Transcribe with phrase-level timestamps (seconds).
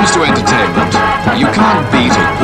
[0.00, 0.94] comes to entertainment,
[1.38, 2.39] you can't beat it.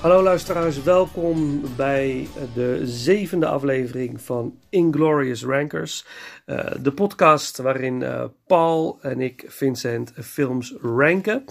[0.00, 6.04] Hallo luisteraars, welkom bij de zevende aflevering van Inglorious Rankers.
[6.44, 11.44] Eh, de podcast waarin eh, Paul en ik, Vincent, films ranken.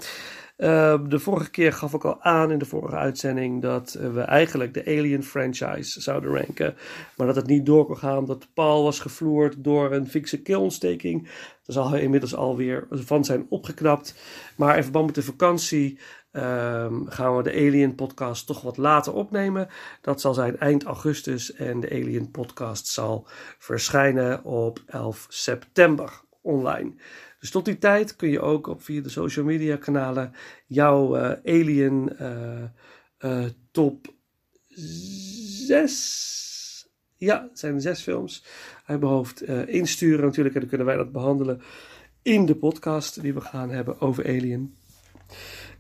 [0.56, 4.74] Eh, de vorige keer gaf ik al aan in de vorige uitzending dat we eigenlijk
[4.74, 6.76] de Alien franchise zouden ranken.
[7.16, 11.24] Maar dat het niet door kon gaan omdat Paul was gevloerd door een fikse keelontsteking.
[11.24, 11.34] Daar
[11.66, 14.16] zal hij inmiddels alweer van zijn opgeknapt.
[14.56, 16.00] Maar in verband met de vakantie
[16.32, 19.68] Ehm, gaan we de Alien podcast toch wat later opnemen.
[20.02, 23.28] Dat zal zijn eind augustus en de Alien podcast zal
[23.58, 26.94] verschijnen op 11 september online.
[27.40, 30.34] Dus tot die tijd kun je ook op via de social media kanalen
[30.68, 32.64] jouw eh, Alien eh,
[33.18, 34.14] eh, top
[34.68, 36.88] 6.
[37.16, 38.46] Ja, het zijn zes films
[38.84, 40.56] Hij behoeft insturen natuurlijk.
[40.56, 41.62] En dan kunnen wij dat behandelen
[42.22, 44.76] in de podcast die we gaan hebben over Alien.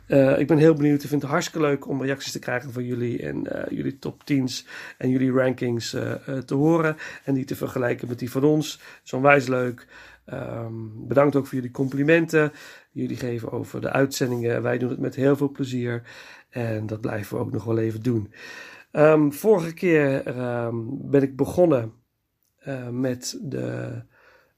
[0.09, 1.03] Eh, ik ben heel benieuwd.
[1.03, 4.21] Ik vind het hartstikke leuk om reacties te krijgen van jullie en eh, jullie top
[4.31, 4.65] 10's
[4.97, 6.97] en jullie rankings eh, te horen.
[7.23, 8.77] En die te vergelijken met die van ons.
[8.77, 9.87] Dat is onwijs leuk.
[10.25, 12.51] Ehm, bedankt ook voor jullie complimenten.
[12.91, 14.61] Jullie geven over de uitzendingen.
[14.61, 16.01] Wij doen het met heel veel plezier.
[16.49, 18.33] En dat blijven we ook nog wel even doen.
[18.91, 21.93] Ehm, vorige keer ehm, ben ik begonnen
[22.91, 24.01] met de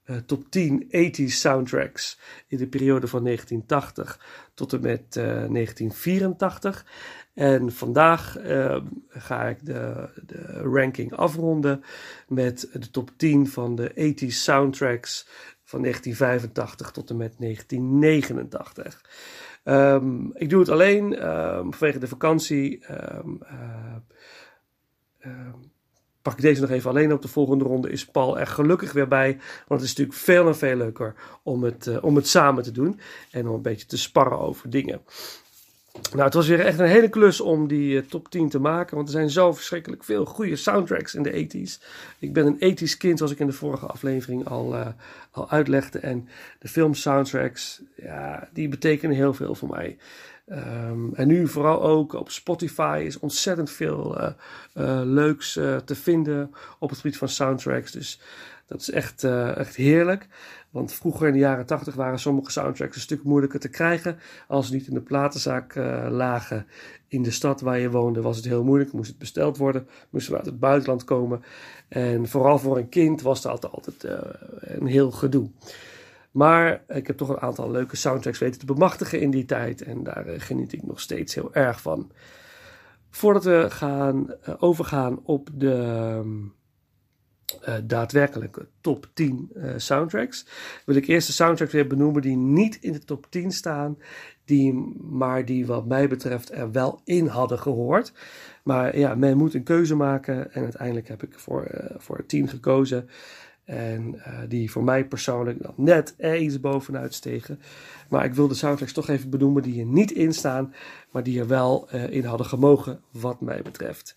[0.03, 4.19] eh, top 10 80s soundtracks in de periode van 1980
[4.53, 6.86] tot en met eh, 1984.
[7.33, 11.83] En vandaag eh, ga ik de, de ranking afronden
[12.27, 15.27] met de top 10 van de 80s soundtracks
[15.63, 19.01] van 1985 tot en met 1989.
[19.63, 22.86] Ehm, ik doe het alleen ehm, vanwege de vakantie.
[22.86, 23.95] ehm, eh,
[25.19, 25.59] ehm,
[26.22, 27.22] pak ik deze nog even alleen op.
[27.22, 29.32] De volgende ronde is Paul er gelukkig weer bij.
[29.68, 31.14] Want het is natuurlijk veel en veel leuker
[31.44, 33.00] om het, eh, om het samen te doen.
[33.32, 35.02] En om een beetje te sparren over dingen.
[36.12, 38.96] Nou, het was weer echt een hele klus om die eh, top 10 te maken.
[38.96, 41.84] Want er zijn zo verschrikkelijk veel goede soundtracks in de 80s.
[42.20, 44.88] Ik ben een 80s kind, zoals ik in de vorige aflevering al, eh,
[45.32, 46.00] al uitlegde.
[46.00, 46.30] En
[46.60, 49.98] de film soundtracks, ja, die betekenen heel veel voor mij.
[50.46, 54.28] Ehm, en nu vooral ook op Spotify is ontzettend veel eh,
[54.74, 57.92] eh, leuks eh, te vinden op het gebied van soundtracks.
[57.92, 58.22] Dus
[58.66, 60.28] dat is echt, echt heerlijk.
[60.70, 64.20] Want vroeger in de jaren 80 waren sommige soundtracks een stuk moeilijker te krijgen.
[64.48, 65.76] Als ze niet in de platenzaak
[66.10, 66.68] lagen
[67.08, 68.92] in de stad waar je woonde, was het heel moeilijk.
[68.92, 71.44] Moest het besteld worden, moesten we uit het buitenland komen.
[71.88, 74.04] En vooral voor een kind was dat altijd,
[74.60, 75.50] een heel gedoe.
[76.31, 79.81] Maar ik heb toch een aantal leuke soundtracks weten te bemachtigen in die tijd.
[79.81, 82.12] En daar eh, geniet ik nog steeds heel erg van.
[83.10, 86.38] Voordat we gaan eh, overgaan op de ehm,
[87.62, 90.45] eh, daadwerkelijke top 10 eh, soundtracks,
[90.86, 93.98] wil ik eerst de soundtracks weer benoemen die niet in de top 10 staan,
[94.45, 94.74] die,
[95.10, 98.13] maar die wat mij betreft er wel in hadden gehoord.
[98.63, 102.48] Maar ja, men moet een keuze maken en uiteindelijk heb ik voor, eh, voor 10
[102.48, 103.10] gekozen.
[103.72, 107.60] En eh, die voor mij persoonlijk net iets bovenuit stegen.
[108.10, 110.74] Maar ik wil de soundtracks toch even benoemen die er niet in staan,
[111.12, 114.16] maar die er wel eh, in hadden gemogen, wat mij betreft.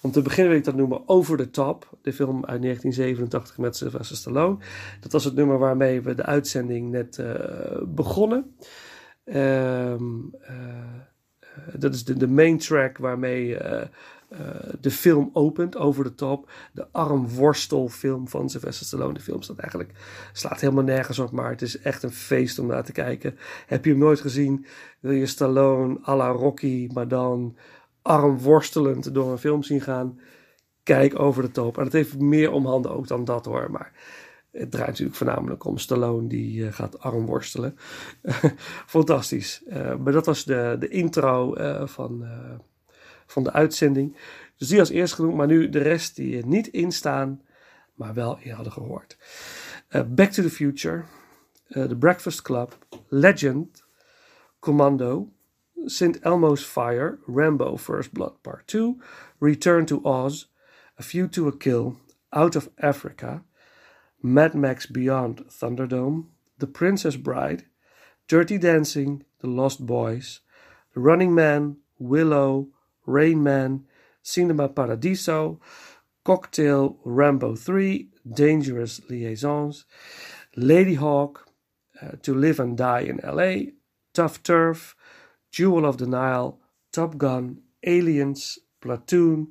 [0.00, 3.76] Om te beginnen wil ik dat noemen Over the Top, de film uit 1987 met
[3.76, 4.56] Sylvester Stallone.
[5.00, 8.54] Dat was het nummer waarmee we de uitzending net eh, begonnen.
[9.24, 10.02] Ehm,
[10.40, 10.56] eh,
[11.40, 13.56] eh, dat is de, de main track waarmee
[14.32, 16.50] eh, de film opent, Over the Top.
[16.72, 19.14] De armworstelfilm van Sylvester Stallone.
[19.14, 19.92] De film staat eigenlijk,
[20.32, 23.36] slaat helemaal nergens op, maar het is echt een feest om naar te kijken.
[23.66, 24.66] Heb je hem nooit gezien?
[25.00, 27.56] Wil je Stallone à la Rocky, maar dan
[28.02, 30.20] armworstelend door een film zien gaan?
[30.82, 31.78] Kijk Over the Top.
[31.78, 33.92] En het heeft meer om handen ook dan dat hoor, maar...
[34.52, 37.74] Het draait natuurlijk voornamelijk om Stallone die eh, gaat armworstelen.
[38.96, 39.62] Fantastisch.
[39.66, 41.54] Eh, maar dat was de, de intro
[41.86, 42.24] van,
[43.32, 44.16] van de uitzending.
[44.56, 47.42] Dus die als eerst genoemd, maar nu de rest die er niet in staan,
[47.94, 49.16] maar wel in hadden gehoord.
[49.88, 51.02] Eh, Back to the Future,
[51.68, 53.84] eh, The Breakfast Club, Legend,
[54.58, 55.32] Commando,
[55.84, 56.18] St.
[56.20, 58.96] Elmo's Fire, Rambo First Blood Part 2,
[59.40, 60.50] Return to Oz,
[61.00, 61.96] A View to a Kill,
[62.28, 63.42] Out of Africa,
[64.20, 66.26] Mad Max Beyond Thunderdome,
[66.58, 67.64] The Princess Bride,
[68.28, 70.40] Dirty Dancing, The Lost Boys,
[70.94, 72.68] The Running Man, Willow,
[73.06, 73.84] Rain Man,
[74.22, 75.60] Cinema Paradiso,
[76.24, 79.84] Cocktail, Rambo 3, Dangerous Liaisons,
[80.56, 81.48] Lady Hawk,
[82.00, 83.72] uh, To Live and Die in LA,
[84.14, 84.94] Tough Turf,
[85.50, 86.60] Jewel of the Nile,
[86.92, 89.48] Top Gun, Aliens, Platoon,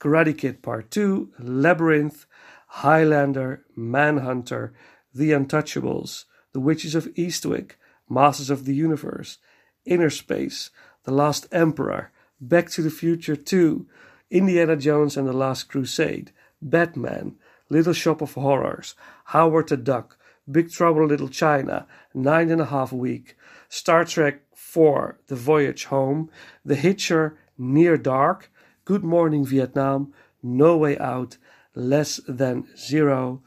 [0.00, 2.26] Karate Kid Part 2, Labyrinth,
[2.68, 4.74] Highlander, Manhunter,
[5.12, 7.72] The Untouchables, The Witches of Eastwick,
[8.08, 9.38] Masters of the Universe,
[9.84, 10.70] Inner Space,
[11.04, 12.12] The Last Emperor,
[12.46, 13.86] Back to the Future 2,
[14.30, 17.36] Indiana Jones and the Last Crusade, Batman,
[17.70, 18.94] Little Shop of Horrors,
[19.26, 20.18] Howard the Duck,
[20.50, 23.34] Big Trouble Little China, Nine and a Half Week,
[23.70, 26.28] Star Trek 4, The Voyage Home,
[26.66, 28.50] The Hitcher, Near Dark,
[28.84, 31.38] Good Morning Vietnam, No Way Out,
[31.74, 33.42] Less Than Zero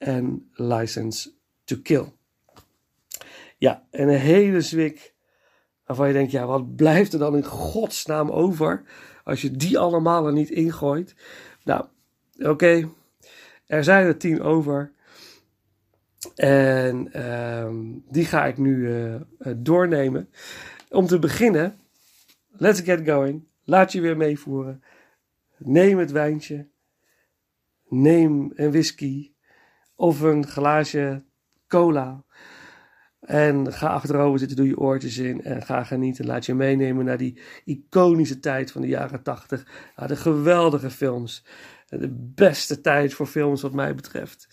[0.00, 1.28] en License
[1.66, 2.14] to Kill.
[3.58, 5.11] Ja, en een hele zwik
[5.86, 8.82] waarvan je denkt, ja, wat blijft er dan in godsnaam over
[9.24, 11.14] als je die allemaal er niet ingooit?
[11.64, 11.84] Nou,
[12.38, 12.88] oké,
[13.66, 14.92] er zijn er tien over.
[16.34, 17.76] En ehm,
[18.08, 19.20] die ga ik nu eh, eh,
[19.56, 20.28] doornemen.
[20.90, 21.78] Om te beginnen,
[22.50, 23.44] let's get going.
[23.64, 24.82] Laat je weer meevoeren.
[25.58, 26.68] Neem het wijntje.
[27.88, 29.32] Neem een whisky.
[29.94, 31.22] Of een glaasje
[31.68, 32.24] cola.
[33.22, 36.26] En ga achterover zitten, doe je oortjes in en ga genieten.
[36.26, 39.66] Laat je meenemen naar die iconische tijd van de jaren 80.
[39.96, 41.44] Ja, de geweldige films.
[41.88, 44.48] De beste tijd voor films wat mij betreft.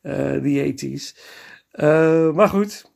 [0.00, 1.18] Eh die 80s.
[1.70, 2.90] Eh, maar goed.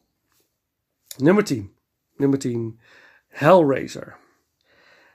[1.16, 1.72] Nummer 10.
[2.16, 2.80] Nummer 10.
[3.28, 4.16] Hellraiser.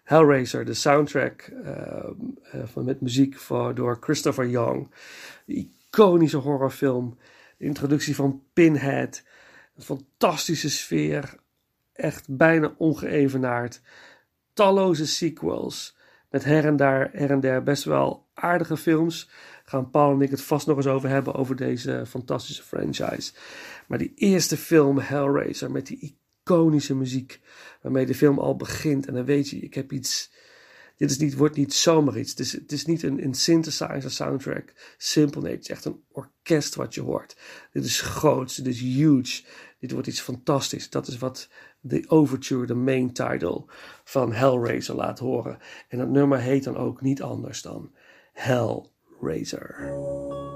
[0.04, 2.10] Hellraiser, de soundtrack eh,
[2.64, 4.92] van, met muziek voor, door Christopher Young.
[5.46, 7.18] De iconische horrorfilm.
[7.58, 9.24] De introductie van Pinhead.
[9.78, 11.36] Een fantastische sfeer.
[11.94, 13.82] Echt bijna ongeëvenaard.
[14.54, 15.96] Talloze sequels.
[16.30, 19.30] Met her en daar, her en der best wel aardige films.
[19.64, 21.34] Gaan Paul en ik het vast nog eens over hebben.
[21.34, 23.34] Over deze fantastische franchise.
[23.88, 25.72] Maar die eerste film, Hellraiser.
[25.72, 27.40] Met die iconische muziek.
[27.82, 29.08] Waarmee de film al begint.
[29.08, 30.32] En dan weet je, ik heb iets.
[30.98, 32.30] Dit is niet, wordt niet zomaar iets.
[32.30, 34.74] Het is, het is niet een, een synthesizer soundtrack.
[34.98, 37.38] Simpel nee, het is echt een orkest wat je hoort.
[37.72, 39.44] Dit is groots, dit is huge.
[39.80, 40.90] Dit wordt iets fantastisch.
[40.90, 41.50] Dat is wat
[41.80, 43.66] de overture, de main title
[44.04, 45.58] van Hellraiser laat horen.
[45.88, 47.94] En dat nummer heet dan ook niet anders dan
[48.34, 50.56] Hellraiser.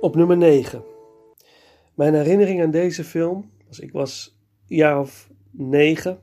[0.00, 0.82] Op nummer 9.
[1.94, 4.38] Mijn herinnering aan deze film was: ik was
[4.68, 6.18] een jaar of negen.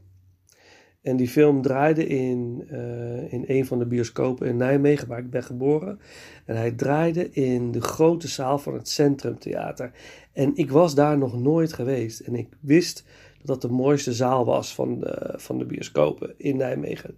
[1.02, 5.30] En die film draaide in, eh, in een van de bioscopen in Nijmegen, waar ik
[5.30, 6.00] ben geboren.
[6.46, 9.92] En hij draaide in de grote zaal van het Centrumtheater.
[10.34, 12.20] En ik was daar nog nooit geweest.
[12.20, 13.06] En ik wist
[13.38, 17.18] dat dat de mooiste zaal was van de, van de bioscopen in Nijmegen.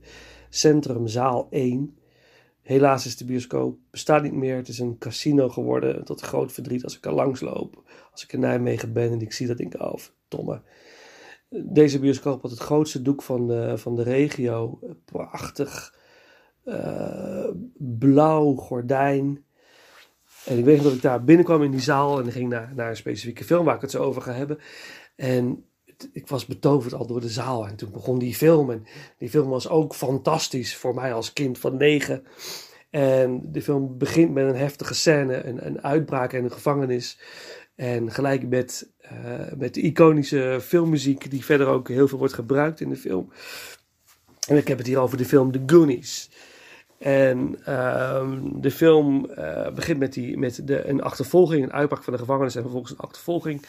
[0.50, 1.98] Centrum Zaal 1.
[2.68, 4.56] Helaas is de bioscoop bestaat niet meer.
[4.56, 6.06] Het is een casino geworden.
[6.06, 7.84] Tot groot verdriet als ik er langs loop.
[8.12, 10.62] Als ik in Nijmegen ben en ik zie dat, denk ik, oh, verdomme.
[11.50, 14.80] Deze bioscoop had het grootste doek van de, van de regio.
[15.06, 15.96] Prachtig
[16.64, 19.46] eh, blauw gordijn.
[20.46, 22.90] En ik weet nog dat ik daar binnenkwam in die zaal en ging naar, naar
[22.90, 24.58] een specifieke film waar ik het zo over ga hebben.
[25.16, 25.66] En
[26.12, 27.68] ik was betoverd al door de zaal.
[27.68, 28.72] En toen begon die film.
[28.72, 28.86] En
[29.18, 32.24] die film was ook fantastisch voor mij als kind van negen.
[32.90, 37.20] En de film begint met een heftige scène, een, een uitbraak in een gevangenis.
[37.76, 42.80] En gelijk met, eh, met de iconische filmmuziek, die verder ook heel veel wordt gebruikt
[42.80, 43.32] in de film.
[44.48, 46.30] En ik heb het hier over de film The Goonies.
[46.98, 52.14] En ehm, de film eh, begint met, die, met de, een achtervolging, een uitbraak van
[52.14, 53.62] de gevangenis en vervolgens een achtervolging.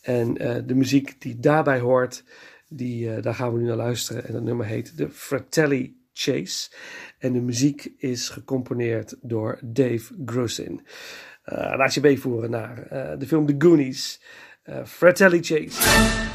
[0.00, 2.24] En eh, de muziek die daarbij hoort,
[2.68, 4.26] die, eh, daar gaan we nu naar luisteren.
[4.26, 6.70] En dat nummer heet The Fratelli Chase.
[7.18, 10.86] En de muziek is gecomponeerd door Dave Grusin.
[11.42, 12.86] Eh, laat je meevoeren naar
[13.18, 14.22] de film The Goonies.
[14.84, 16.27] Fratelli Chase.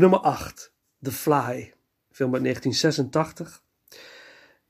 [0.00, 1.72] Nummer 8, The Fly,
[2.10, 3.62] film uit 1986.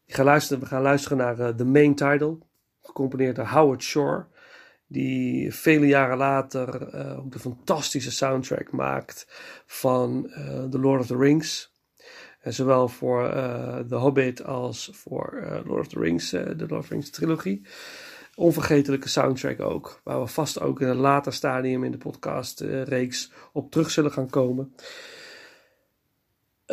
[0.07, 2.39] Ik ga luisteren, we gaan luisteren naar uh, de main title,
[2.83, 4.27] gecomponeerd door Howard Shore,
[4.87, 9.27] die vele jaren later uh, ook de fantastische soundtrack maakt
[9.67, 11.73] van uh, The Lord of the Rings.
[12.41, 13.31] En zowel voor
[13.89, 17.63] The Hobbit als voor Lord of the Rings, de Lord of the Rings trilogie
[18.41, 20.01] onvergetelijke soundtrack ook.
[20.05, 24.31] Waar we vast ook in een later stadium in de podcast-reeks op terug zullen gaan
[24.31, 24.75] komen.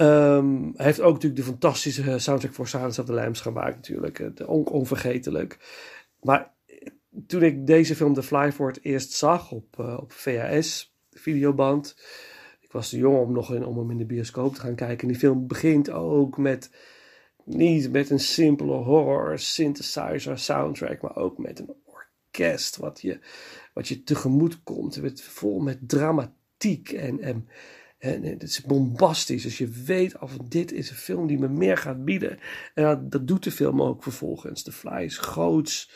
[0.01, 4.23] Um, hij heeft ook natuurlijk de fantastische soundtrack voor Silence of the Lambs gemaakt, natuurlijk.
[4.45, 5.57] On onvergetelijk.
[6.21, 6.51] Maar
[7.27, 11.95] toen ik deze film The Fly voor het eerst zag op, uh, op VHS, videoband.
[12.60, 15.01] Ik was te jong om, nog in, om hem in de bioscoop te gaan kijken.
[15.01, 16.69] En die film begint ook met
[17.43, 23.19] niet met een simpele horror synthesizer soundtrack, maar ook met een orkest wat je,
[23.73, 24.95] wat je tegemoet komt.
[24.95, 27.49] Het vol met dramatiek en, en,
[27.97, 29.43] en, het is bombastisch.
[29.43, 32.39] Dus je weet af dit is een film die me meer gaat bieden.
[32.73, 34.63] En dat, doet de film ook vervolgens.
[34.63, 35.91] The Fly is groots.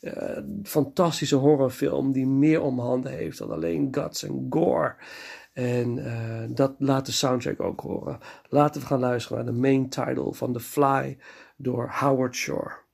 [0.00, 4.96] Uh, fantastische horrorfilm die meer om handen heeft dan alleen guts en gore.
[5.52, 8.18] En uh, dat laat de soundtrack ook horen.
[8.48, 11.18] Laten we gaan luisteren naar de main title van The Fly
[11.56, 12.84] door Howard Shore.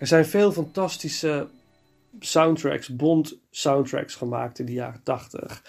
[0.00, 1.48] Er zijn veel fantastische
[2.18, 5.64] soundtracks, Bond soundtracks gemaakt in de jaren 80.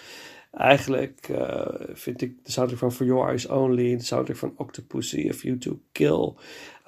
[0.52, 5.28] Eigenlijk uh, vind ik de soundtrack van For Your Eyes Only, de soundtrack van Octopussy,
[5.30, 6.34] A View to Kill,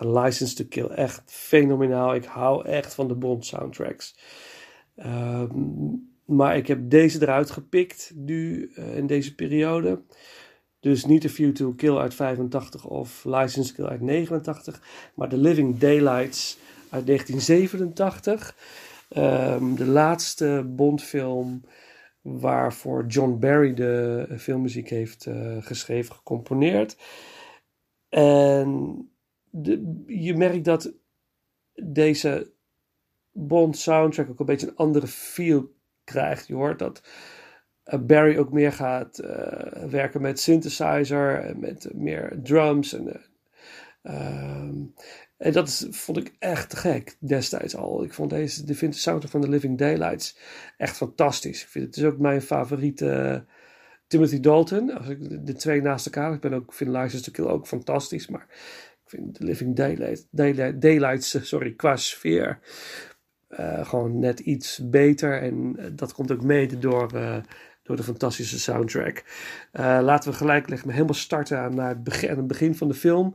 [0.03, 2.15] A License to Kill echt fenomenaal.
[2.15, 4.17] Ik hou echt van de Bond soundtracks.
[4.97, 10.01] Um, maar ik heb deze eruit gepikt nu uh, in deze periode.
[10.81, 14.83] Dus niet A View to Kill uit 85 of License to Kill uit 89,
[15.15, 16.59] maar The Living Daylights
[16.95, 18.57] uit 1987.
[19.17, 21.65] Um, de laatste Bondfilm
[22.21, 26.97] waarvoor John Barry de filmmuziek heeft uh, geschreven, gecomponeerd.
[28.09, 28.99] En
[29.51, 30.93] de, je merkt dat
[31.75, 32.53] deze
[33.33, 36.47] Bond soundtrack ook een beetje een andere feel krijgt.
[36.47, 37.03] Je hoort dat
[37.87, 39.29] uh, Barry ook meer gaat uh,
[39.91, 42.93] werken met synthesizer en met meer drums.
[42.93, 43.21] En,
[44.03, 44.71] uh,
[45.37, 48.05] en dat is, vond ik echt gek destijds al.
[48.05, 50.37] Ik vond deze, de, soundtrack van The Living Daylights
[50.77, 51.62] echt fantastisch.
[51.62, 53.53] Ik vind het is ook mijn favoriete uh,
[54.07, 54.99] Timothy Dalton.
[54.99, 56.33] Als ik de, twee naast elkaar.
[56.33, 58.29] Ik ben ook, vind License to Kill ook fantastisch.
[58.29, 58.47] Maar
[59.05, 62.59] ik vind The Living Daylight, Daylight, Daylights, sorry, qua sfeer
[63.49, 65.42] uh, gewoon net iets beter.
[65.42, 67.09] En dat komt ook mede door,
[67.83, 69.25] door de fantastische soundtrack.
[69.73, 73.35] laten we gelijk helemaal starten aan, naar het begin, aan het begin van de film.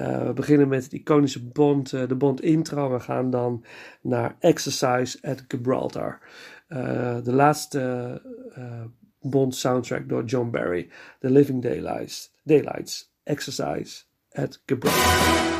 [0.00, 2.92] Uh, we beginnen met het iconische Bond, uh, de Bond intro.
[2.92, 3.64] We gaan dan
[4.00, 6.20] naar Exercise at Gibraltar.
[6.68, 8.22] Uh, de laatste
[9.20, 10.88] Bond soundtrack door John Barry.
[11.20, 12.32] The Living Daylights.
[12.42, 13.12] Daylights.
[13.22, 14.02] Exercise
[14.32, 15.53] at Gibraltar.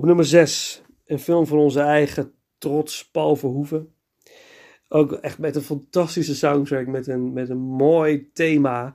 [0.00, 3.94] Op nummer 6, een film van onze eigen trots Paul Verhoeven.
[4.88, 8.94] Ook echt met een fantastische soundtrack, met een, met een mooi thema.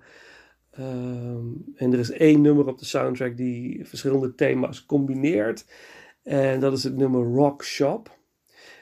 [0.72, 5.66] Ehm, en er is één nummer op de soundtrack die verschillende thema's combineert.
[6.24, 8.18] En dat is het nummer Rock Shop.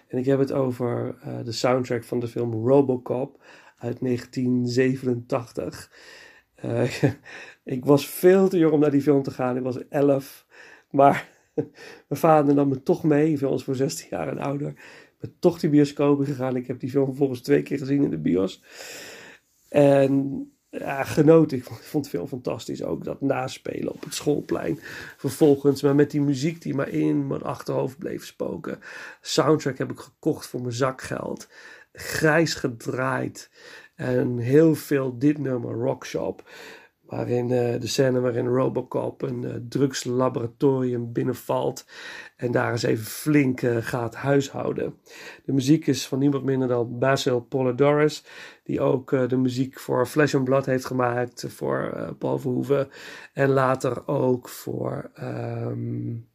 [0.07, 3.43] En ik heb het over eh, de soundtrack van de film Robocop
[3.77, 5.91] uit 1987.
[6.55, 7.03] Eh,
[7.63, 9.57] ik was veel te jong om naar die film te gaan.
[9.57, 10.45] Ik was 11.
[10.89, 11.32] Maar
[12.07, 13.37] mijn vader nam me toch mee.
[13.37, 14.69] Veel ons voor 16 jaar en ouder.
[14.69, 16.55] Ik ben toch die bioscoop gegaan.
[16.55, 18.63] Ik heb die film vervolgens twee keer gezien in de bios.
[19.69, 21.57] En ja, genoten.
[21.57, 22.83] Ik vond het veel fantastisch.
[22.83, 24.79] Ook dat naspelen op het schoolplein.
[25.17, 28.79] Vervolgens, maar met die muziek die maar in mijn achterhoofd bleef spoken.
[29.21, 31.47] Soundtrack heb ik gekocht voor mijn zakgeld.
[31.93, 33.49] Grijs gedraaid.
[33.95, 36.49] En heel veel dit nummer, Rockshop.
[37.15, 41.85] Waarin uh, de scène waarin Robocop een uh, drugslaboratorium binnenvalt.
[42.35, 44.95] En daar eens even flink uh, gaat huishouden.
[45.45, 48.23] De muziek is van niemand minder dan Basil Polidorus.
[48.63, 51.45] Die ook de muziek voor Flesh and Blood heeft gemaakt.
[51.49, 52.89] Voor Paul Verhoeven.
[53.33, 56.27] En later ook voor um,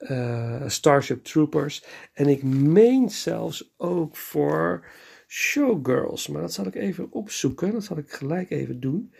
[0.00, 1.84] eh, Starship Troopers.
[2.12, 4.84] En ik meen zelfs ook voor
[5.26, 6.28] Showgirls.
[6.28, 7.72] Maar dat zal ik even opzoeken.
[7.72, 9.12] Dat zal ik gelijk even doen.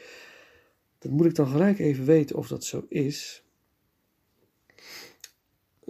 [1.01, 3.45] Dat moet ik dan gelijk even weten of dat zo is.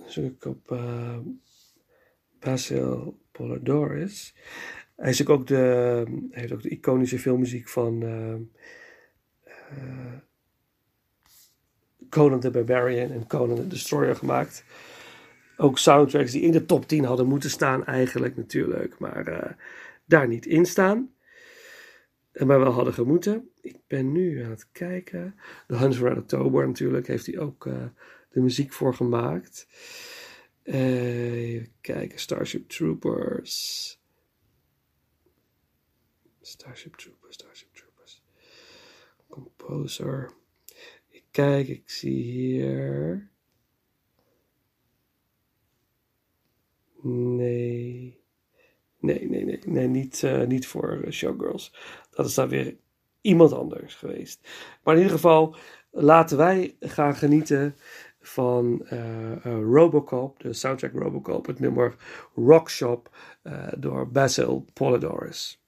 [0.06, 1.18] Zoek ik op uh,
[2.38, 4.34] Basil Polidoris.
[4.96, 8.34] Hij, is ook de, heeft ook de iconische filmmuziek van uh,
[9.78, 10.12] uh,
[12.08, 14.64] Conan the Barbarian en Conan the Destroyer gemaakt.
[15.56, 19.56] Ook soundtracks die in de top 10 hadden moeten staan eigenlijk natuurlijk, maar
[20.04, 21.14] daar niet in staan.
[22.32, 23.50] Maar wel hadden gemoeten.
[23.60, 25.34] Ik ben nu aan het kijken.
[25.66, 27.64] The Hunt for Red natuurlijk heeft hij ook
[28.30, 29.66] de muziek voor gemaakt.
[30.62, 33.98] even kijken, Starship Troopers.
[36.40, 38.22] Starship Troopers, Starship Troopers.
[39.28, 40.32] Composer.
[41.08, 43.30] Ik kijk, ik zie hier.
[47.02, 48.19] Nee.
[49.00, 49.58] Nee, nee, nee.
[49.66, 51.74] Nee, niet, uh, niet voor Showgirls.
[52.10, 52.76] Dat is dan weer
[53.20, 54.48] iemand anders geweest.
[54.82, 55.56] Maar in ieder geval,
[55.90, 57.76] laten wij gaan genieten
[58.20, 61.96] van uh, uh, Robocop, de soundtrack Robocop, het nummer
[62.34, 63.16] Rockshop
[63.78, 65.60] door Basil Polidoris.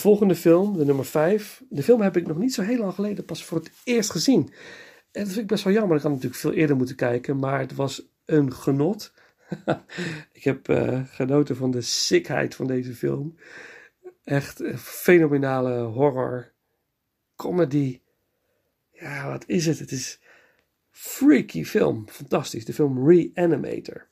[0.00, 1.62] Volgende film, de nummer 5.
[1.68, 4.42] De film heb ik nog niet zo heel lang geleden pas voor het eerst gezien.
[5.12, 5.96] En dat vind ik best wel jammer.
[5.96, 9.12] Ik had natuurlijk veel eerder moeten kijken, maar het was een genot.
[10.32, 13.36] ik heb uh, genoten van de sickheid van deze film.
[14.24, 16.52] Echt een fenomenale horror,
[17.36, 18.00] comedy.
[18.90, 19.78] Ja, wat is het?
[19.78, 20.20] Het is
[20.90, 22.08] freaky film.
[22.08, 22.64] Fantastisch.
[22.64, 24.08] De film Reanimator.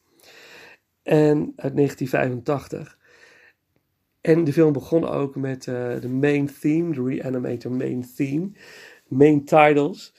[1.03, 2.98] En uit 1985.
[4.29, 8.51] En de film begon ook met uh, de main theme, de Reanimator main theme,
[9.07, 10.15] main titles.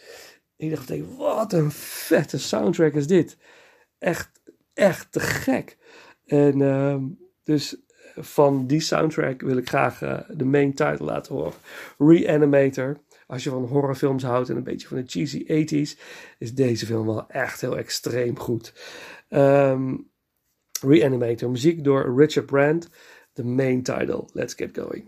[0.58, 3.38] ik dacht, wat een vette soundtrack is dit.
[4.00, 4.42] Echt,
[4.74, 5.78] echt te gek.
[6.26, 6.96] En uh,
[7.44, 7.76] dus
[8.16, 11.54] van die soundtrack wil ik graag uh, de main title laten horen.
[11.98, 12.98] Reanimator.
[13.28, 16.02] Als je van horrorfilms houdt en een beetje van de cheesy 80s,
[16.38, 18.74] is deze film wel echt heel extreem goed.
[19.30, 20.12] Um,
[20.82, 22.90] Reanimator, muziek door Richard Brandt
[23.40, 24.30] the main title.
[24.34, 25.08] Let's get going.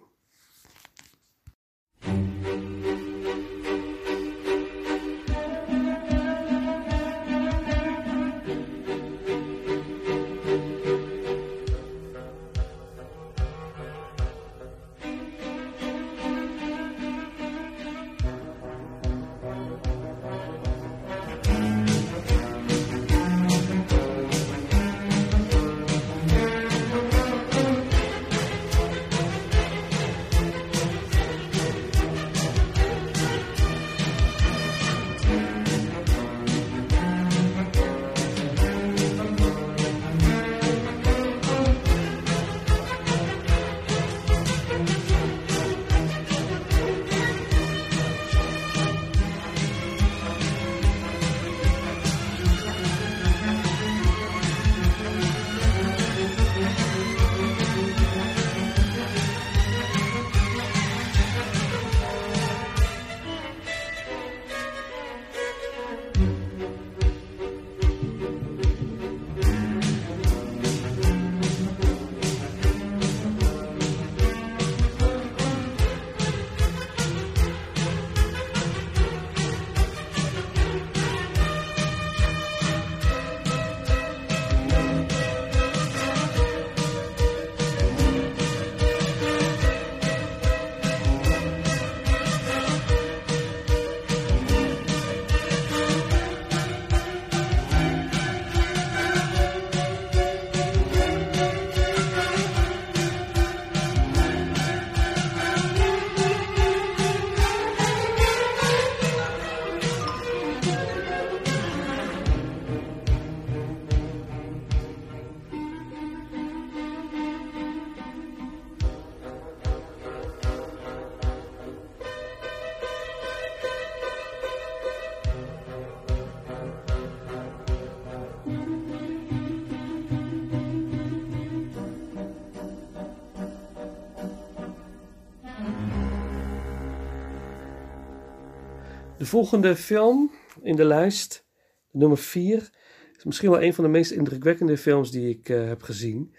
[139.31, 141.45] Volgende film in de lijst,
[141.91, 142.69] nummer 4,
[143.17, 146.35] is misschien wel een van de meest indrukwekkende films die ik uh, heb gezien.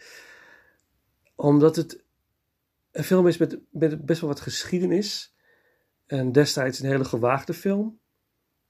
[1.35, 2.05] Omdat het
[2.91, 5.35] een film is met, met best wel wat geschiedenis.
[6.07, 8.01] En destijds een hele gewaagde film.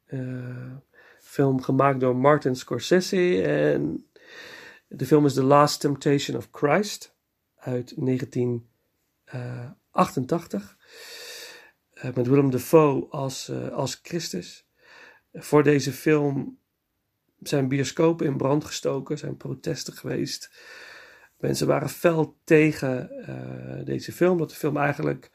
[0.07, 0.77] Uh,
[1.21, 3.43] film gemaakt door Martin Scorsese.
[3.43, 4.07] En
[4.89, 7.15] de film is The Last Temptation of Christ
[7.57, 10.77] uit 1988.
[12.03, 14.67] Eh, met Willem Dafoe als, uh, als Christus.
[15.33, 16.59] Voor deze film
[17.41, 20.51] zijn bioscopen in brand gestoken, zijn protesten geweest.
[21.39, 25.31] Mensen waren fel tegen uh, deze film, dat de film eigenlijk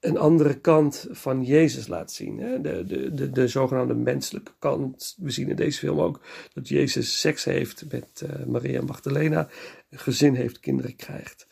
[0.00, 2.38] een andere kant van Jezus laat zien.
[2.38, 2.60] Hè?
[2.60, 5.16] De, de, de, de zogenaamde menselijke kant.
[5.18, 6.20] We zien in deze film ook
[6.52, 9.48] dat Jezus seks heeft met uh, Maria Magdalena,
[9.90, 11.46] een gezin heeft, kinderen krijgt.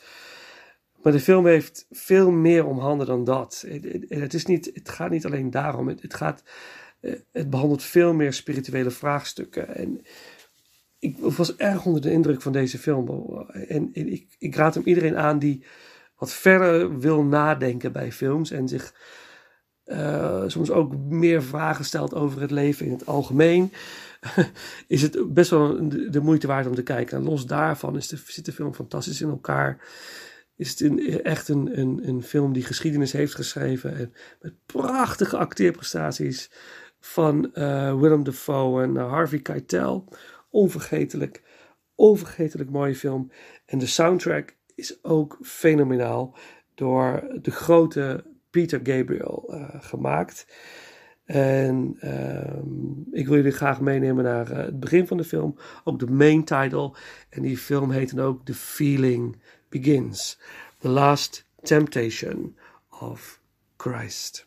[1.08, 3.64] Maar de film heeft veel meer om handen dan dat.
[4.08, 5.88] Het, is niet, het gaat niet alleen daarom.
[5.88, 6.42] Het, gaat,
[7.00, 9.76] eh, het behandelt veel meer spirituele vraagstukken.
[9.76, 10.00] En
[10.98, 13.28] ik was erg onder de indruk van deze film.
[13.68, 15.64] En, ik, ik raad hem iedereen aan die
[16.16, 18.50] wat verder wil nadenken bij films.
[18.50, 18.94] En zich
[19.86, 23.72] uh, soms ook meer vragen stelt over het leven in het algemeen.
[24.86, 27.18] is het best wel de, moeite waard om te kijken.
[27.18, 29.80] En los daarvan is de, zit de film fantastisch in elkaar
[30.58, 31.78] is het een, echt een,
[32.08, 33.96] een, film die geschiedenis heeft geschreven.
[33.96, 36.50] En met prachtige acteerprestaties
[37.00, 40.12] van uh, Willem Dafoe en uh, Harvey Keitel.
[40.50, 41.42] Onvergetelijk,
[41.94, 43.30] onvergetelijk mooie film.
[43.66, 46.36] En de soundtrack is ook fenomenaal.
[46.74, 50.46] door de grote Peter Gabriel eh, gemaakt.
[51.24, 55.98] En ehm, ik wil jullie graag meenemen naar eh, het begin van de film, ook
[55.98, 56.96] de main title.
[57.30, 60.36] En die film heet dan ook The Feeling Begins.
[60.80, 62.54] The Last Temptation
[63.00, 63.38] of
[63.76, 64.44] Christ.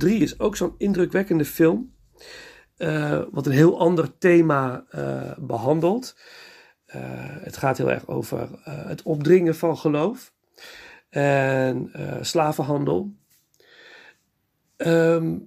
[0.00, 1.92] De nummer drie is ook zo'n indrukwekkende film.
[2.76, 6.16] eh, wat een heel ander thema eh, behandelt.
[6.86, 7.00] Eh,
[7.42, 10.32] het gaat heel erg over het opdringen van geloof.
[11.08, 11.90] En
[12.20, 13.14] slavenhandel.
[14.76, 15.38] Ehm,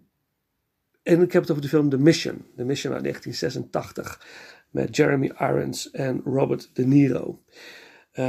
[1.04, 2.46] en ik heb het over de film The Mission.
[2.56, 4.28] The Mission uit 1986.
[4.70, 7.44] Met Jeremy Irons en Robert De Niro.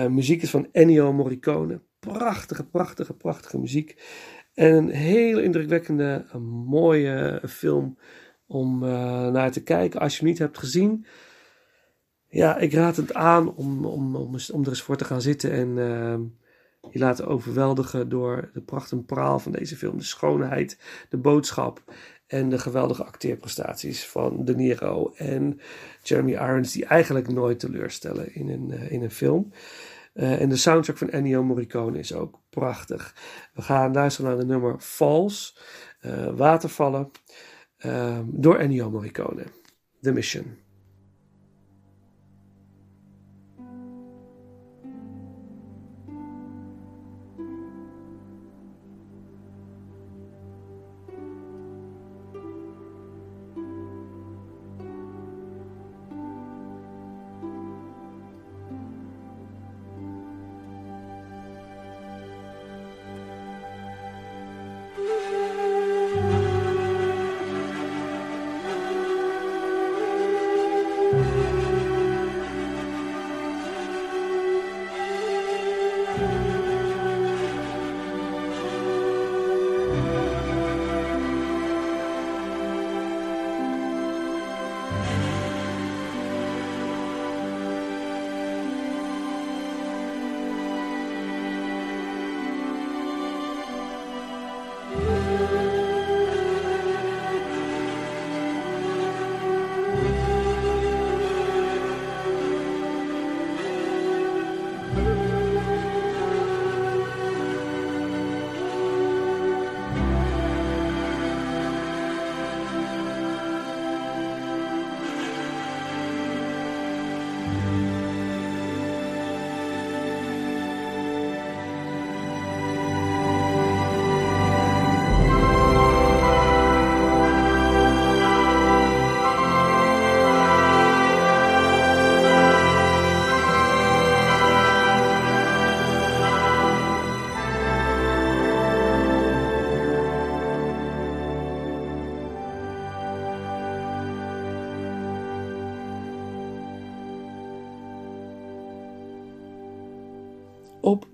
[0.08, 1.80] Muziek is van Ennio Morricone.
[1.98, 3.96] Prachtige, prachtige, prachtige muziek.
[4.54, 7.98] En een hele indrukwekkende, een mooie film
[8.46, 10.00] om eh, naar te kijken.
[10.00, 11.06] Als je hem niet hebt gezien,
[12.28, 15.50] ja, ik raad het aan om, om, om, om er eens voor te gaan zitten
[15.50, 16.18] en eh,
[16.90, 19.98] je laten overweldigen door de pracht en praal van deze film.
[19.98, 20.78] De schoonheid,
[21.08, 21.82] de boodschap
[22.26, 25.60] En de geweldige acteerprestaties van De Niro en
[26.02, 29.52] Jeremy Irons, die eigenlijk nooit teleurstellen in een, in een film.
[30.14, 33.14] En de soundtrack van Ennio Morricone is ook prachtig.
[33.54, 35.58] We gaan luisteren naar de nummer Falls,
[36.34, 37.10] Watervallen,
[38.24, 39.44] door Ennio Morricone.
[40.00, 40.63] The Mission.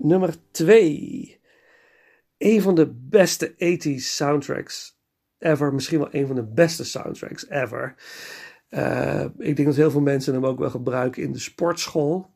[0.03, 1.39] Nummer 2.
[2.37, 4.99] Een van de beste 80s soundtracks
[5.39, 5.73] ever.
[5.73, 7.95] Misschien wel een van de beste soundtracks ever.
[8.69, 12.33] Uh, ik denk dat heel veel mensen hem ook wel gebruiken in de sportschool.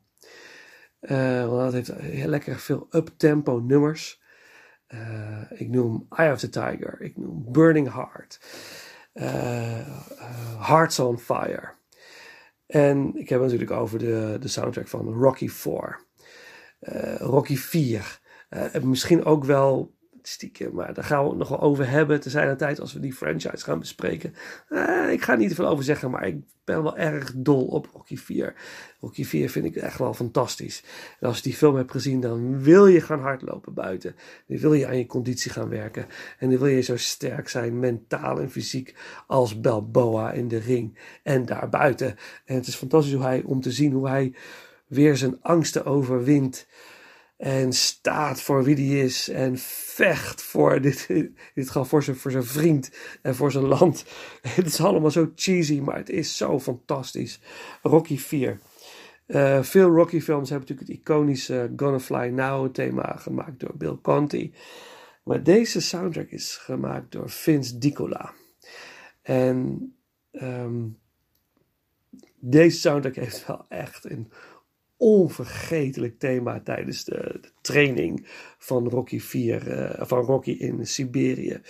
[1.00, 4.22] Uh, want dat heeft heel lekker veel up-tempo nummers.
[4.88, 7.00] Uh, ik noem Eye of the Tiger.
[7.00, 8.40] Ik noem Burning Heart.
[10.58, 11.74] Hearts on Fire.
[12.66, 16.05] En ik heb het natuurlijk over de, de soundtrack van Rocky 4.
[16.92, 18.20] Uh, Rocky 4.
[18.50, 19.94] Uh, misschien ook wel
[20.28, 22.20] stiekem, maar daar gaan we het nog wel over hebben.
[22.20, 24.34] Te zijn een tijd als we die franchise gaan bespreken.
[24.68, 27.66] Uh, ik ga er niet te veel over zeggen, maar ik ben wel erg dol
[27.66, 28.54] op Rocky 4.
[29.00, 30.82] Rocky 4 vind ik echt wel fantastisch.
[31.20, 34.16] En als je die film hebt gezien, dan wil je gaan hardlopen buiten.
[34.46, 36.06] Dan wil je aan je conditie gaan werken.
[36.38, 38.94] En dan wil je zo sterk zijn, mentaal en fysiek,
[39.26, 42.16] als Balboa in de ring en daarbuiten.
[42.44, 44.34] En het is fantastisch hoe hij, om te zien hoe hij
[44.86, 46.66] weer zijn angsten overwint.
[47.36, 49.28] En staat voor wie die is.
[49.28, 51.06] En vecht voor dit,
[51.54, 52.90] dit geval voor zijn, voor zijn vriend
[53.22, 54.04] en voor zijn land.
[54.56, 57.40] Het is allemaal zo cheesy, maar het is zo fantastisch.
[57.82, 58.60] Rocky 4.
[59.26, 63.76] Uh, eh, veel Rocky films hebben natuurlijk het iconische Gonna Fly Now thema gemaakt door
[63.76, 64.54] Bill Conti.
[65.22, 68.32] Maar deze soundtrack is gemaakt door Vince Dicola.
[69.22, 69.90] En
[70.32, 70.98] um,
[72.38, 74.32] deze soundtrack heeft wel echt een
[74.96, 78.26] onvergetelijk thema tijdens de, de training
[78.58, 81.60] van Rocky 4, uh, eh, van Rocky in Siberië.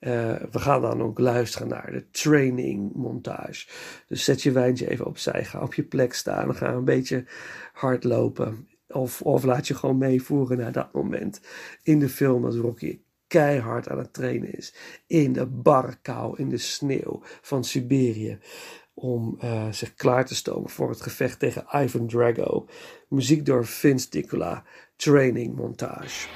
[0.00, 3.66] Uh, we gaan dan ook luisteren naar de training montage.
[4.06, 7.24] Dus zet je wijntje even opzij, ga op je plek staan, ga een beetje
[7.72, 8.68] hardlopen.
[8.88, 11.40] Of, of laat je gewoon meevoeren naar dat moment
[11.82, 14.74] in de film als Rocky keihard aan het trainen is.
[15.06, 18.38] In de barre kou, in de sneeuw van Siberië
[18.98, 22.66] om uh, zich klaar te stomen voor het gevecht tegen Ivan Drago.
[23.08, 24.64] Muziek door Vince Dicola,
[24.96, 26.28] training montage.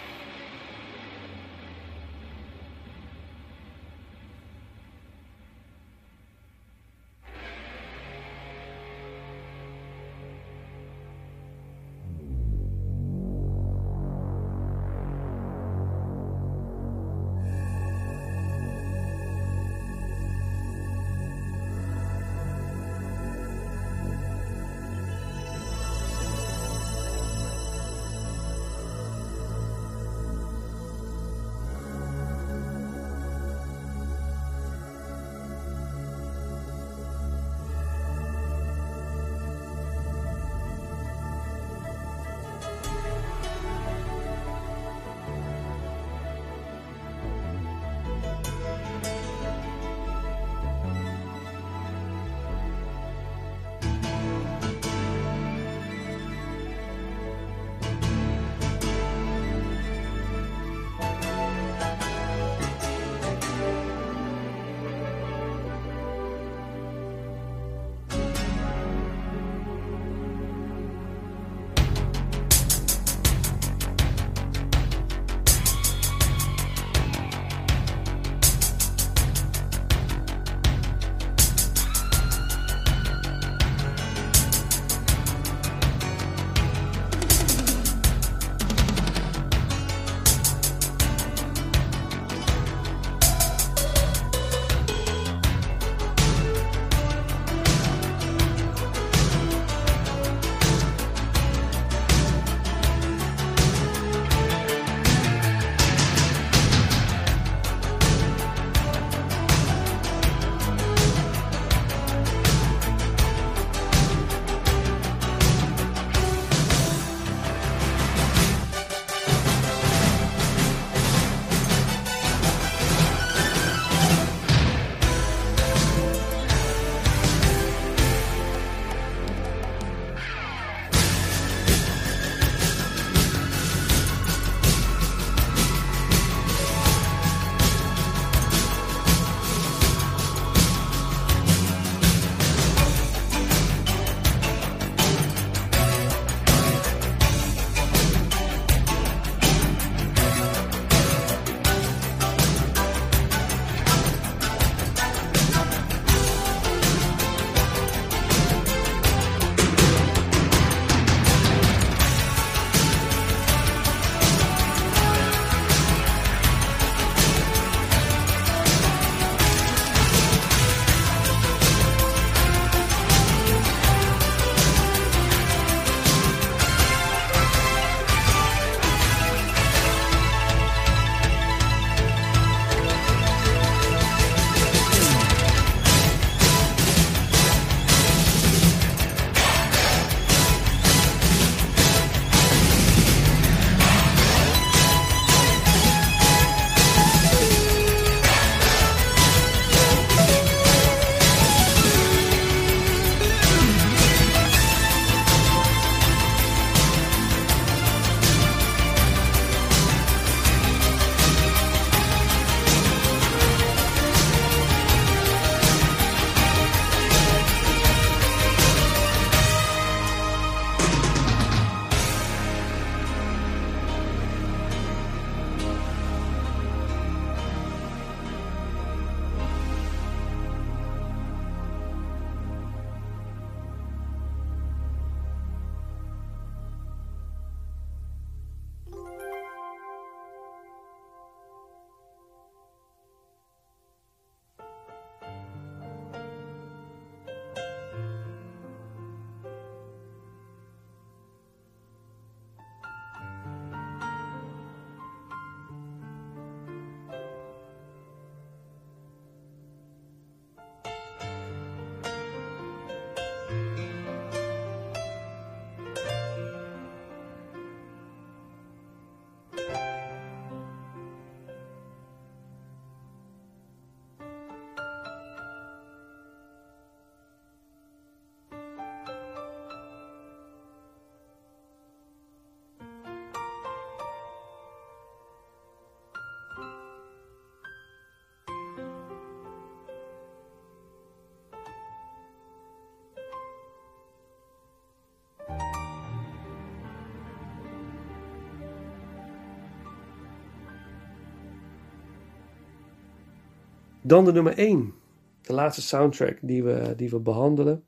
[304.10, 304.94] Dan de nummer 1.
[305.40, 307.84] De laatste soundtrack die we, die we behandelen.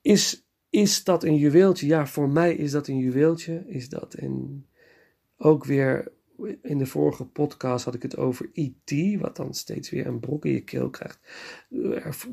[0.00, 1.86] Is, is dat een juweeltje?
[1.86, 3.64] Ja, voor mij is dat een juweeltje.
[3.66, 4.66] Is dat een,
[5.36, 6.12] ook weer
[6.62, 10.44] in de vorige podcast had ik het over E.T., wat dan steeds weer een brok
[10.44, 11.18] in je keel krijgt.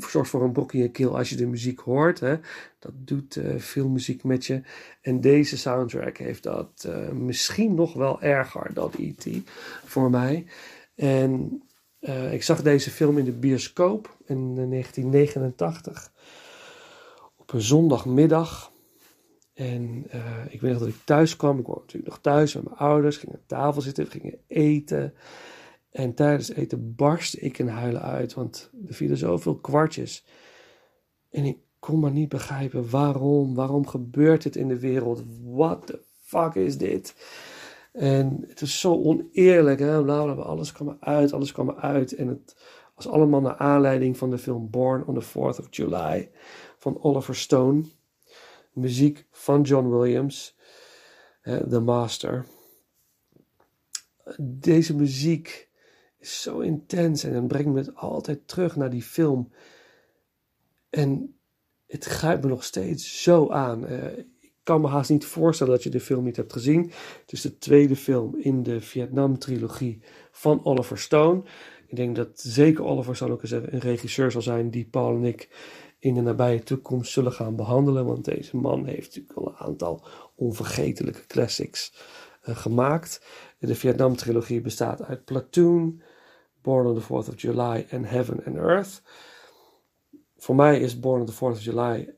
[0.09, 2.19] Zorgt voor een brok in je keel als je de muziek hoort.
[2.19, 2.35] Hè.
[2.79, 4.61] Dat doet uh, veel muziek met je.
[5.01, 9.27] En deze soundtrack heeft dat uh, misschien nog wel erger dan E.T.
[9.83, 10.45] voor mij.
[10.95, 11.61] En
[12.07, 16.11] uh, ik zag deze film in de bioscoop in 1989.
[17.35, 18.73] Op een zondagmiddag.
[19.53, 21.57] En uh, ik weet nog dat ik thuis kwam.
[21.57, 23.17] Ik kwam natuurlijk nog thuis met mijn ouders.
[23.17, 24.05] Ging aan tafel zitten.
[24.05, 25.13] We gingen eten.
[25.91, 28.33] En tijdens eten barstte ik in huilen uit.
[28.33, 30.25] Want er vielen zoveel kwartjes.
[31.29, 33.55] En ik kon maar niet begrijpen waarom.
[33.55, 35.23] Waarom gebeurt dit in de wereld?
[35.43, 37.15] What the fuck is dit?
[37.95, 39.79] En het is zo oneerlijk.
[39.79, 39.97] Hè?
[39.97, 41.33] Alles kwam eruit.
[41.33, 42.15] Alles kwam eruit.
[42.15, 42.55] En het
[42.95, 46.31] was allemaal naar aanleiding van de film Born on the 4th of July.
[46.77, 47.83] Van Oliver Stone
[48.75, 50.55] muziek van John Williams,
[51.43, 52.45] The Master.
[54.39, 55.69] Deze muziek
[56.17, 59.51] is zo intens en het brengt me altijd terug naar die film.
[60.89, 61.37] En
[61.87, 63.85] het grijpt me nog steeds zo aan.
[64.65, 66.91] Kan me haast niet voorstellen dat je de film niet hebt gezien.
[67.21, 70.01] Het is de tweede film in de Vietnam-trilogie
[70.31, 71.43] van Oliver Stone.
[71.87, 75.23] Ik denk dat zeker Oliver zal ook eens een regisseur zal zijn die Paul en
[75.23, 75.49] ik
[75.99, 78.05] in de nabije toekomst zullen gaan behandelen.
[78.05, 80.03] Want deze man heeft natuurlijk al een aantal
[80.35, 81.93] onvergetelijke classics
[82.45, 83.25] uh, gemaakt.
[83.59, 86.01] De Vietnam-trilogie bestaat uit Platoon,
[86.61, 89.01] Born on the 4th of July en Heaven and Earth.
[90.37, 92.15] Voor mij is Born on the 4th of July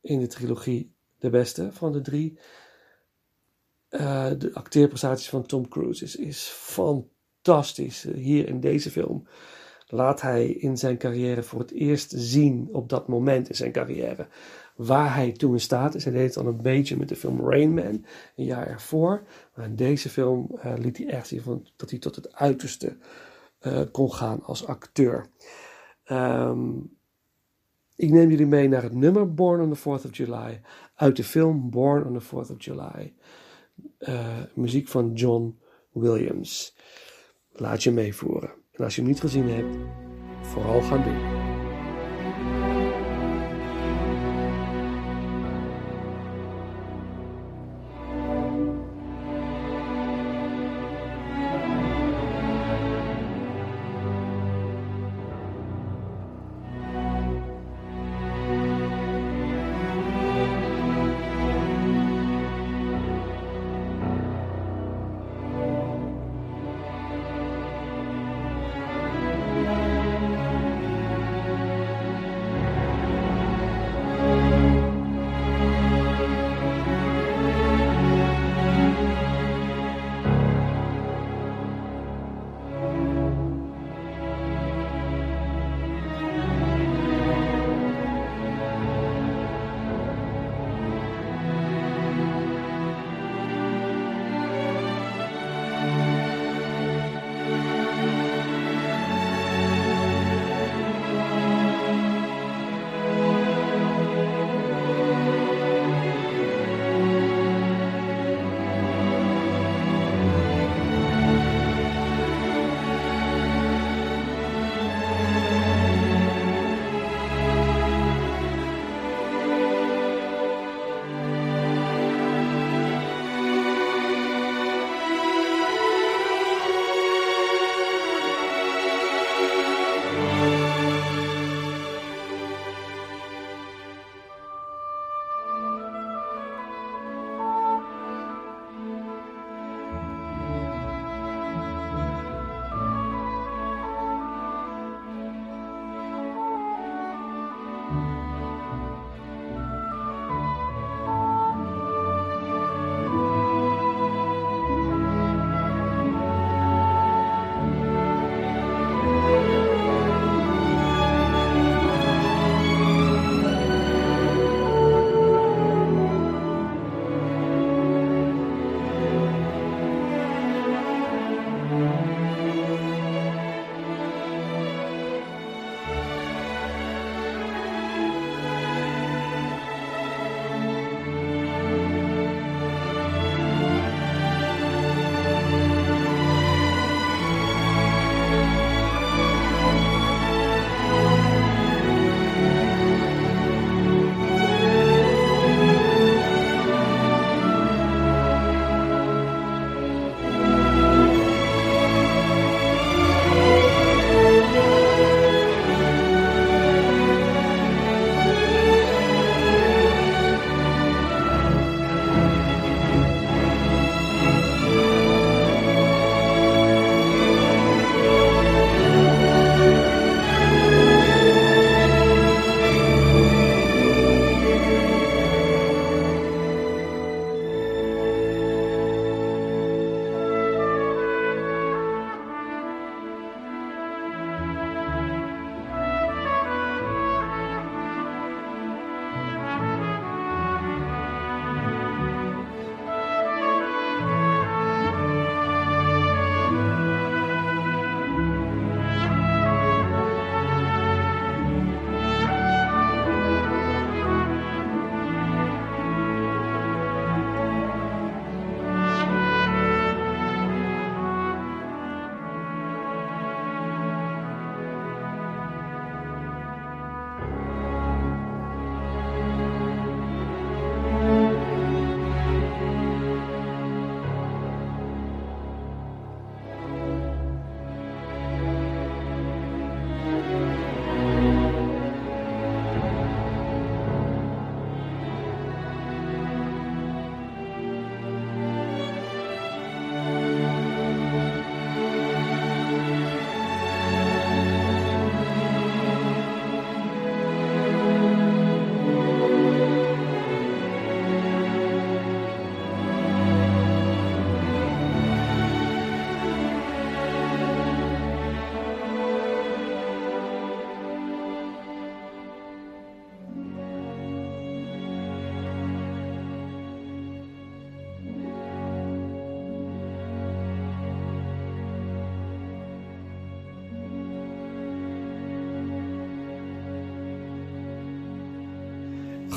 [0.00, 2.38] in de trilogie de beste van de drie.
[3.90, 8.02] Uh, de acteerprestaties van Tom Cruise is, is fantastisch.
[8.02, 9.28] Hier in deze film
[9.86, 14.26] laat hij in zijn carrière voor het eerst zien op dat moment in zijn carrière
[14.76, 16.04] waar hij toe in staat is.
[16.04, 18.04] Hij deed het al een beetje met de film Rain Man
[18.36, 19.22] een jaar ervoor.
[19.54, 22.96] Maar in deze film uh, liet hij echt zien van, dat hij tot het uiterste
[23.60, 25.26] uh, kon gaan als acteur.
[26.10, 26.97] Um,
[27.98, 30.60] ik neem jullie mee naar het nummer Born on the 4th of July
[30.94, 33.14] uit de film Born on the 4th of July.
[33.98, 35.58] Uh, muziek van John
[35.92, 36.76] Williams.
[37.52, 38.50] Laat je meevoeren.
[38.72, 39.76] En als je hem niet gezien hebt,
[40.42, 41.37] vooral gaan doen.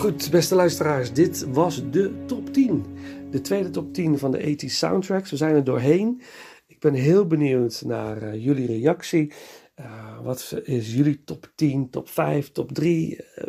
[0.02, 2.86] Goed, beste luisteraars, dit was de top 10.
[3.32, 5.30] De tweede top 10 van de 80 soundtracks.
[5.30, 6.22] We zijn er doorheen.
[6.68, 9.34] Ik ben heel benieuwd naar uh, jullie reactie.
[9.80, 13.44] Uh, wat is jullie top 10, top 5, top 3 uh,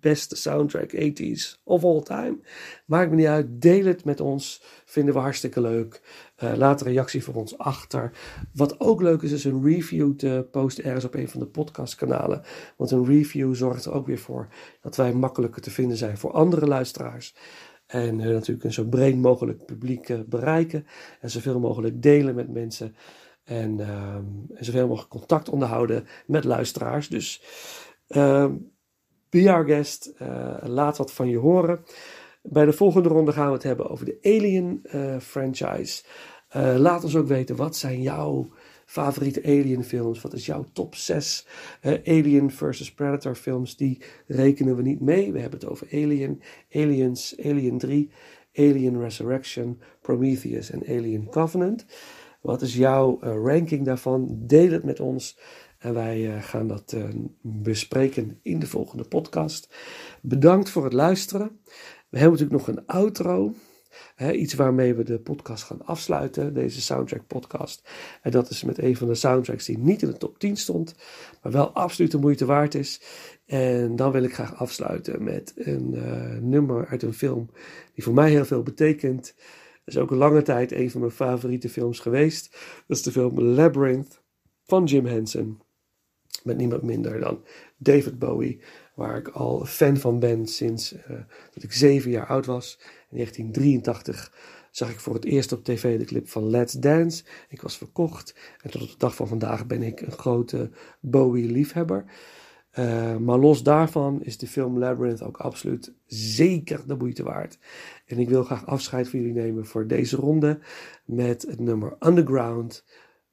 [0.00, 2.38] beste soundtrack 80s of all time?
[2.86, 3.46] Maakt me niet uit.
[3.48, 4.62] Deel het met ons.
[4.84, 6.00] Vinden we hartstikke leuk.
[6.44, 8.12] Uh, laat een reactie voor ons achter.
[8.52, 12.42] Wat ook leuk is, is een review te posten ergens op een van de podcastkanalen.
[12.76, 14.48] Want een review zorgt er ook weer voor
[14.80, 17.34] dat wij makkelijker te vinden zijn voor andere luisteraars.
[17.86, 20.86] En uh, natuurlijk een zo breed mogelijk publiek uh, bereiken.
[21.20, 22.96] En zoveel mogelijk delen met mensen.
[23.44, 27.08] En, um, en zoveel mogelijk contact onderhouden met luisteraars.
[27.08, 27.42] Dus
[28.08, 28.72] um,
[29.30, 30.12] be our guest.
[30.62, 31.84] Laat wat van je horen.
[32.48, 36.02] Bij de volgende ronde gaan we het hebben over de Alien uh, franchise.
[36.56, 38.48] Uh, laat ons ook weten, wat zijn jouw
[38.84, 40.20] favoriete Alien films?
[40.20, 41.46] Wat is jouw top 6
[42.04, 43.76] Alien versus Predator films?
[43.76, 45.32] Die rekenen we niet mee.
[45.32, 46.42] We hebben het over Alien,
[46.72, 48.10] Aliens, Alien 3,
[48.54, 51.86] Alien Resurrection, Prometheus en Alien Covenant.
[52.40, 54.38] Wat is jouw ranking daarvan?
[54.38, 55.38] Deel het met ons.
[55.78, 56.96] En wij gaan dat
[57.42, 59.74] bespreken in de volgende podcast.
[60.22, 61.60] Bedankt voor het luisteren.
[62.08, 63.54] We hebben natuurlijk nog een outro.
[64.32, 67.88] Iets waarmee we de podcast gaan afsluiten, deze soundtrack podcast.
[68.22, 70.94] En dat is met een van de soundtracks die niet in de top 10 stond,
[71.42, 73.00] maar wel absoluut de moeite waard is.
[73.46, 77.50] En dan wil ik graag afsluiten met een uh, nummer uit een film
[77.94, 79.34] die voor mij heel veel betekent.
[79.84, 82.50] Dat is ook een lange tijd een van mijn favoriete films geweest.
[82.86, 84.22] Dat is de film Labyrinth
[84.62, 85.60] van Jim Henson.
[86.42, 87.44] Met niemand minder dan
[87.76, 88.60] David Bowie,
[88.96, 91.00] waar ik al fan van ben sinds uh,
[91.54, 92.78] dat ik zeven jaar oud was.
[93.10, 94.32] In 1983
[94.70, 97.24] zag ik voor het eerst op tv de clip van Let's Dance.
[97.48, 100.70] Ik was verkocht en tot op de dag van vandaag ben ik een grote
[101.00, 102.04] Bowie-liefhebber.
[102.78, 107.58] Uh, maar los daarvan is de film Labyrinth ook absoluut zeker de moeite waard.
[108.06, 110.58] En ik wil graag afscheid van jullie nemen voor deze ronde
[111.04, 112.84] met het nummer Underground,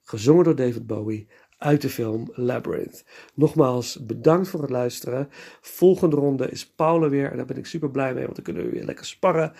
[0.03, 1.27] gezongen door David Bowie
[1.63, 3.03] uit de film Labyrinth.
[3.33, 5.29] Nogmaals, bedankt voor het luisteren.
[5.61, 8.63] Volgende ronde is Paula weer en daar ben ik super blij mee, want dan kunnen
[8.63, 9.53] we weer lekker sparren.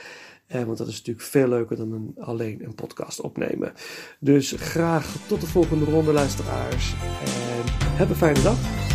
[0.48, 3.74] Eh, want dat is natuurlijk veel leuker dan een, alleen een podcast opnemen.
[4.20, 6.94] Dus graag tot de volgende ronde, luisteraars.
[7.26, 8.93] En heb een fijne dag.